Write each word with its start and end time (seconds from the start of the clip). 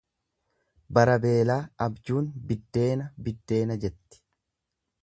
Bara 0.97 1.17
beelaa 1.25 1.59
abjuun 1.89 2.33
biddeena 2.53 3.07
biddeena 3.29 3.79
jetti. 3.87 4.25